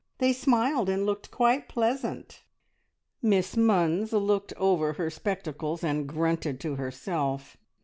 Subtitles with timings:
[0.17, 2.41] They smiled, and looked quite pleasant!"
[3.21, 7.55] Miss Munns looked over her spectacles, and grunted to herself.